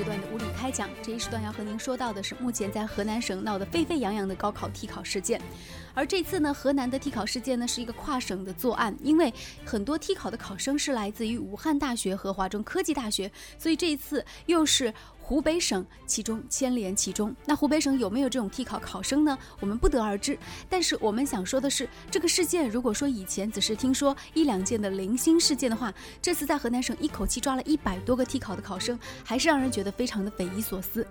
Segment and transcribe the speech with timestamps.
[0.00, 0.88] 时段的无理开讲。
[1.02, 5.38] 这一时段要和您说到的是，目前在河南省闹得沸沸扬扬的高考替考事件。
[5.94, 9.32] 而这次呢，河南的替考事件呢是一个跨省的作案，因为
[9.64, 14.92] 很多替考的考生是来自于武汉大学和华中科技大学，所以这一次又是。
[15.22, 19.38] 湖北省其中牵连其中，那湖北省有没有这种替考考生呢？
[19.60, 20.36] 我们不得而知。
[20.68, 31.06] 但是我们想说的是，这个事件如果说以前只是听说一两件的零星事件的话，这次在河南省一口气抓了一百多个替考的考生，还是让人觉得非常的匪夷所思。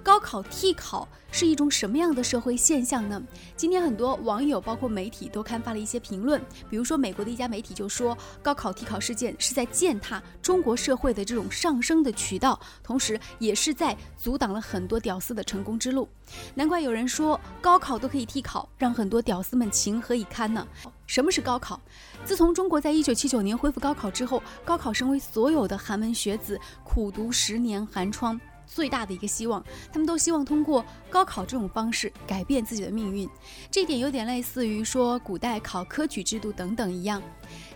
[0.00, 3.20] 高考替考是一种什么样的社会现象呢？
[3.56, 13.56] 今天很多网友包括媒体都刊发了一些评论，比如说美国的一家媒体就说，高考替考事件是在践踏中国社会的这种上升的渠道，同时也。
[13.56, 16.06] 是在阻挡了很多屌丝的成功之路，
[16.54, 20.68] 难怪有人说高考都可以替考，让很多屌丝们情何以堪呢？
[21.06, 21.80] 什么是高考？
[22.22, 29.64] 自从中国在一九七九年恢复高考之后，高考成为所有的寒门学子苦读十年寒窗最大的一个希望。
[29.92, 33.28] 他们都希望通过高考这种方式改变自己的命运。
[33.70, 37.22] 这一点有点类似于说古代考科举制度等等一样。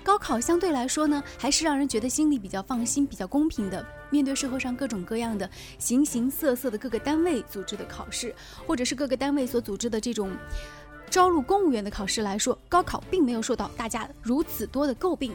[0.02, 3.86] 高考相对来说呢，还是让人觉得心里比较放心、比较公平的。
[4.10, 8.34] 面对社会上各种各样的形形色色的各个单位组织的考试，
[8.66, 10.32] 或者是各个单位所组织的这种
[11.08, 15.32] 招录公务员的考试来说，高考并没有受到大家如此多的诟病。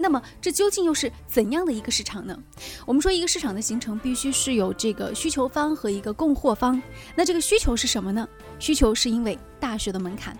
[0.00, 2.38] 那么，这究竟又是怎样的一个市场呢？
[2.86, 6.80] 我们说，一个市场的形成必须是有这个需求方和一个供货方。
[7.16, 8.26] 那这个需求是什么呢？
[8.60, 10.38] 需求是因为大学的门槛。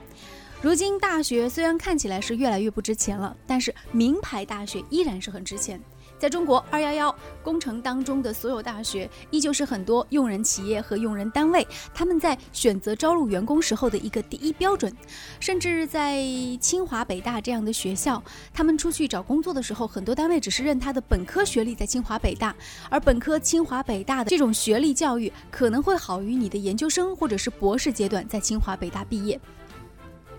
[0.63, 5.81] 如今大学虽然看起来是越来越不值钱了，但是名牌大学依然是很值钱。
[6.19, 14.93] 在中国，二幺幺工程当中的所有大学，依旧是很多用人企业和用人单位他们在选择招录员工时候的一个第一标准。
[15.39, 16.25] 甚至在
[16.61, 22.55] 清华、北大这样的学校，他们出去找工作的时候，很多单位只是认他的本科学历在清华、北大，
[22.91, 29.41] 而本科清华、北大的这种学历教育可能会好于你的研究生或者是博士阶段在清华、北大毕业。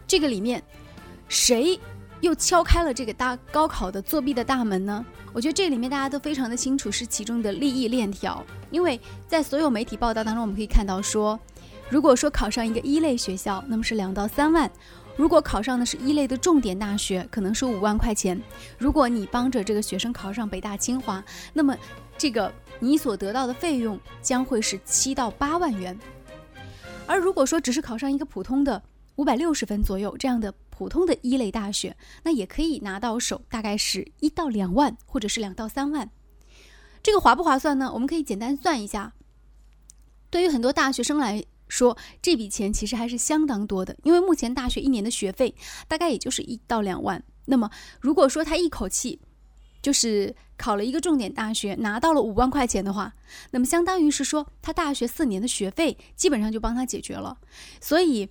[0.06, 0.62] 这个里面，
[1.28, 1.80] 谁
[2.22, 5.06] 又敲开了这个大高考的作弊的大门呢？
[5.32, 8.44] 我觉得这里面大家都非常的清楚，是其中的利益链条。
[8.72, 11.40] 因为在所有媒体报道当中，我们可以看到说，
[11.90, 14.68] 如果说考上一个一类学校，那么是两到三万；
[15.16, 18.40] 如果考上的是一类的重点大学，可能是五万块钱。
[18.78, 21.76] 如果你帮着这个学生考上北大清华，那么
[22.18, 25.98] 这个你所得到的费用将会是七到八万元。
[27.08, 28.82] 而如果说只是考上一个普通的，
[29.16, 36.10] 五百六十分左右这样的普通的一类大学，那也可以拿到手，大概是一到两万，或者是两到三万。
[37.04, 37.92] 这个划不划算呢？
[37.94, 39.12] 我们可以简单算一下。
[40.30, 45.54] 对于很多大学生来说，这笔钱其实还是相当多的，因为目前大学一年的学费
[45.90, 47.22] 大概也就是一到两万。
[47.48, 47.70] 那么
[48.00, 49.20] 如果说他一口气
[49.82, 53.16] 就是考了一个重点大学，拿到了五万块钱的话，
[53.52, 57.38] 那么相当于是说他大学四年的学费基本上就帮他解决了。
[57.82, 58.30] 所以。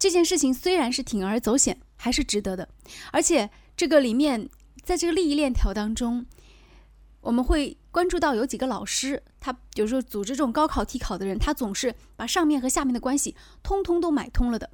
[0.00, 2.66] 这件事情虽然是铤而走险，还是值得的。
[3.12, 4.48] 而且这个里面，
[4.82, 6.24] 在这个利益链条当中，
[7.20, 14.70] 我们会关注到有几个老师，他比如说组织这种高考替考的人，他总是把上面和下面的关系通通都买通了的。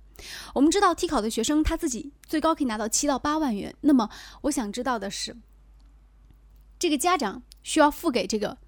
[0.55, 3.75] 我们知道替考的学生他自己最高可以拿到七到八万元。
[3.81, 4.09] 那么
[4.43, 5.37] 我想知道的是，
[6.79, 8.59] 这个家长需要付给这个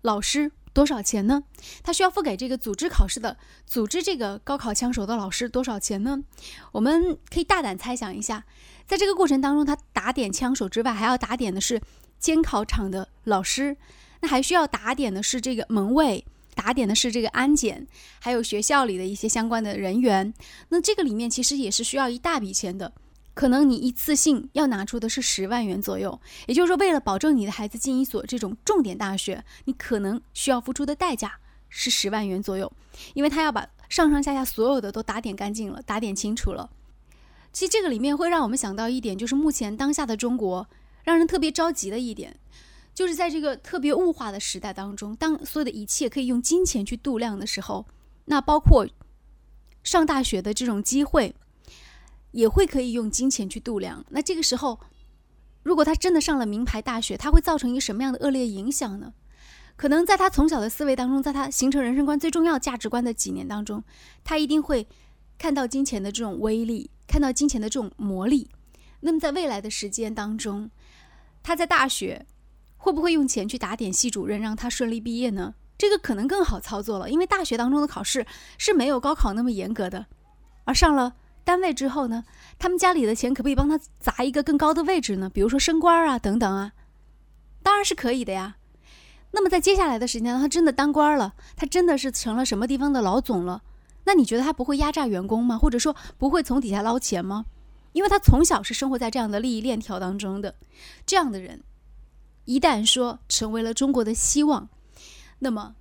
[0.00, 0.52] 老师。
[0.76, 1.42] 多少钱呢？
[1.82, 6.22] 他需要付给这个组织考试的、组织这个高考枪手的老师多少钱呢？
[6.70, 8.44] 我们可以大胆猜想一下，
[8.86, 11.80] 在这个过程当中，他打点枪手之外，还要打点的是
[12.18, 13.74] 监考场的老师，
[14.20, 16.22] 那还需要打点的是这个门卫，
[16.54, 17.86] 打点的是这个安检，
[18.20, 20.34] 还有学校里的一些相关的人员。
[20.68, 22.92] 那这个里面其实也是需要一大笔钱的。
[23.36, 31.38] 可能你一次性要拿出的是十万元左右，也就是说，为了保证你的孩子进一所这种重点大学，你可能需要付出的代价
[31.68, 32.72] 是十万元左右，
[33.12, 36.70] 因为他要把上上下下所有的都打点干净了，打点清楚了。
[37.52, 40.66] 其实这个里面会让我们想到一点，就是目前当下的中国
[41.04, 42.34] 让人特别着急的一点，
[42.94, 47.84] 就是在这个特别物化的时代当中，当所有的一切可以用金钱去度量的时候，
[48.24, 48.88] 那包括
[49.82, 51.36] 上大学的这种机会。
[52.36, 54.04] 也会可以用金钱去度量。
[54.10, 54.78] 那这个时候，
[55.62, 59.14] 如果他真的上了名牌大学，他会造成一个什么样的恶劣影响呢？
[59.74, 63.82] 可能在他从小的思维当中，在他形成人生观最重要价值观的几年当中，
[64.22, 64.86] 他一定会
[65.38, 68.50] 看到金钱的这种威力，看到金钱的这种魔力。
[69.00, 70.70] 那么在未来的时间当中，
[71.42, 72.26] 他在大学
[72.76, 75.54] 会不会用钱去打点系主任，让他顺利毕业呢？
[75.78, 78.26] 这个可能更好操作了，因为大学当中的考试
[78.58, 80.04] 是没有高考那么严格的，
[80.64, 81.14] 而上了。
[81.46, 82.24] 单位之后呢，
[82.58, 85.30] 他们家里的钱可不可以帮他砸一个更高的位置呢？
[85.32, 86.72] 比如说升官啊，等等啊，
[87.62, 88.56] 当然是可以的呀。
[89.30, 93.62] 那么在接下来的时间，他真的当官了，他真的是成了什么地方的老总了？
[94.02, 95.56] 那你觉得他不会压榨员工吗？
[95.56, 97.44] 或者说不会从底下捞钱吗？
[97.92, 100.56] 因为他从小是生活在这样的利益链条当中的，
[101.06, 101.62] 这样的人，
[102.44, 104.68] 一旦说成为了中国的希望，
[105.38, 105.76] 那么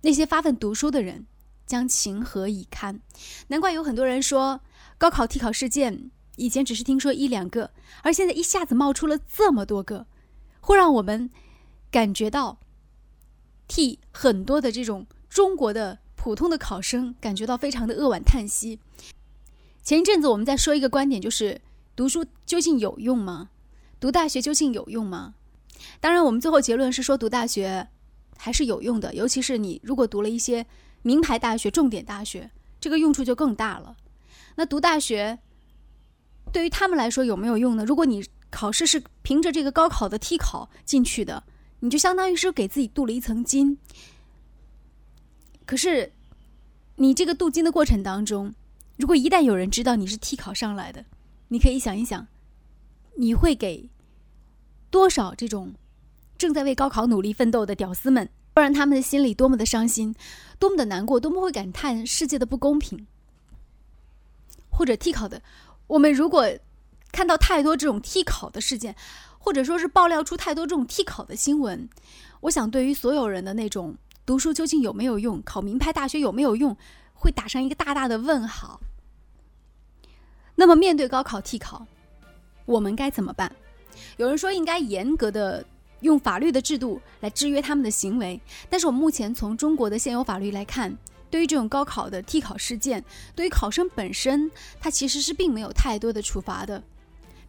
[0.00, 1.26] 那些发奋读书的人
[1.66, 3.00] 将情何以堪？
[3.48, 4.60] 难怪有很多人说，
[4.98, 7.70] 高考替考事件以前只是听说一两个，
[8.02, 10.06] 而现在一下子冒出了这么多个，
[10.60, 11.30] 会让我们
[11.90, 12.58] 感觉到
[13.68, 18.78] 替很多的这种中国的普通的考生感觉到非常的扼腕叹息。
[19.82, 21.60] 前一阵子我们在说一个观点，就是
[21.96, 23.50] 读书究竟有用吗？
[23.98, 25.34] 读大学究竟有用吗？
[26.00, 27.88] 当然，我们最后结论是说读大学
[28.36, 30.64] 还是有用的，尤其是你如果读了一些
[31.02, 32.50] 名牌大学、重点大学，
[32.80, 33.96] 这个用处就更大了。
[34.54, 35.38] 那读大学
[36.52, 37.84] 对于他们来说有没有用呢？
[37.84, 41.42] 如果你考试是凭着这个高考的替考进去的，
[41.80, 43.78] 你就相当于是给自己镀了一层金。
[45.64, 46.12] 可是
[46.96, 48.54] 你这个镀金的过程当中，
[48.96, 51.04] 如果一旦有人知道你是替考上来的，
[51.48, 52.26] 你可以想一想，
[53.16, 53.88] 你会给
[54.90, 55.72] 多少这种
[56.36, 60.14] 正在为高考努力奋斗的屌丝们，不然他们的心里多么的伤心，
[60.58, 63.06] 多么的难过，多么会感叹世界的不公平。
[64.70, 65.42] 或者替考的，
[65.86, 66.48] 我们如果
[67.12, 68.96] 看到太多这种替考的事件，
[69.38, 71.88] 或者说是爆料出太多这种替考的新闻，
[72.40, 73.94] 我想对于所有人的那种
[74.24, 76.76] 读书究竟有没有用，考名牌大学有没有用，
[77.12, 78.80] 会打上一个大大的问号。
[80.54, 81.86] 那么，面对高考替考，
[82.64, 83.54] 我们该怎么办？
[84.16, 85.64] 有人说应该严格的
[86.02, 90.96] 用法律的制度来制约他们的行为，但是我们目前从中国的现有法律来看，
[91.30, 93.02] 对于这种高考的替考事件，
[93.34, 96.82] 对于考生本身，他其实是并没有太多的处罚的。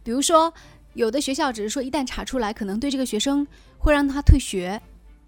[0.02, 0.52] 比如说，
[0.94, 3.46] 有的学校只是说一旦查出来，可能对这个学生
[3.78, 4.80] 会让他退学，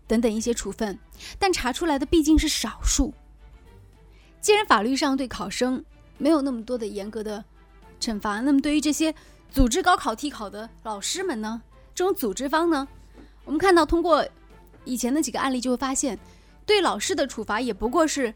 [0.07, 0.99] 等等一些处分，
[1.39, 3.13] 但查出来的毕竟是少数。
[4.41, 5.85] 既然法律上对考生
[6.19, 7.45] 没有那么多的严格的。
[7.99, 8.41] 惩罚。
[8.41, 9.13] 那么，对于这些
[9.51, 11.63] 组织高考替考的老师们呢？
[11.95, 12.87] 这种组织方呢？
[13.47, 14.23] 我们看到，通过
[14.85, 16.19] 以前的几个案例，就会发现，
[16.67, 18.35] 对老师的处罚也不过是，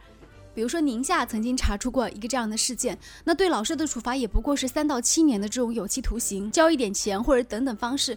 [0.55, 8.17] 比如说宁夏曾经查出过一个这样的事件，那对老师的处罚也不过是三到七年的这种有期徒刑，交一点钱或者等等方式。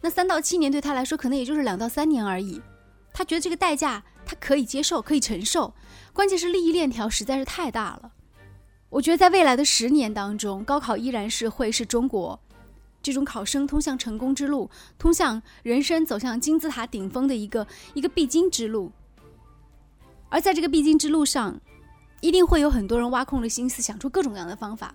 [0.00, 2.60] 那三到七年对他来说，可能也就是两到三年而已。
[3.12, 5.72] 他觉得这个代价他可以接受，可以承受。
[6.12, 8.12] 关键是利益链条实在是太大了。
[8.90, 12.38] 我觉得在未来的十年当中，高考依然是会是中国
[13.04, 18.90] 这种考生通向成功之路、通向人生走向金字塔顶峰的一个一个必经之路。
[20.30, 21.60] 而在这个必经之路上，
[22.22, 24.94] 一定会有很多人挖空了心思想出各种各样的方法。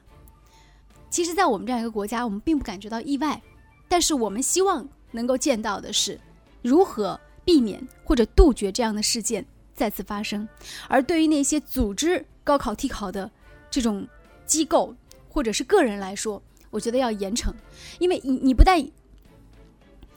[1.12, 3.40] 其实，在我们这样一个国家，我们并不感觉到意外，
[3.88, 6.20] 但是我们希望能够见到的是
[6.64, 9.46] 如何避免或者杜绝这样的事件
[9.76, 10.50] 再次发生。
[10.88, 13.30] 而对于那些组织高考替考的，
[13.70, 14.08] 这种
[14.48, 14.96] 机构
[15.30, 17.54] 或者是个人来说，我觉得要严惩，
[18.00, 18.80] 因为你你不但，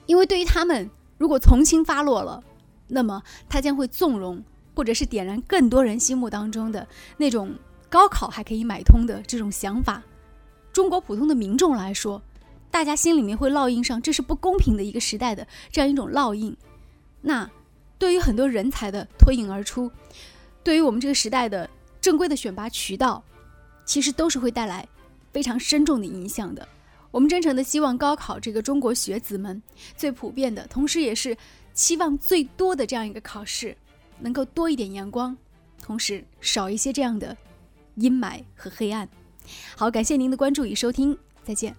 [0.06, 2.42] 因为对于他们，如果从轻发落了，
[2.88, 4.42] 那么他将会纵容
[4.74, 7.54] 或者是点燃更多人心目当中的那种
[7.88, 10.02] 高考还可以买通的这种想法。
[10.72, 12.20] 中国普通的民众来说，
[12.70, 16.56] 大家心里面会烙印上这是不公平的一个时代的这样一种烙印。
[17.20, 17.50] 那
[17.98, 19.90] 对于很多人才的脱颖而出，
[20.62, 21.68] 对于我们这个时代的
[22.00, 23.22] 正规的选拔渠道。
[23.84, 24.88] 其实都是会带来
[25.32, 26.66] 非常深重的影响的。
[27.10, 29.62] 我们真诚的希望高考这个中国学子们
[29.96, 31.36] 最普遍的，同时也是
[31.74, 33.76] 期望最多的这样一个考试，
[34.18, 35.36] 能够多一点阳光，
[35.82, 37.36] 同时少一些这样的
[37.96, 39.08] 阴霾和黑暗。
[39.76, 41.76] 好，感谢您的关注与收听，再见。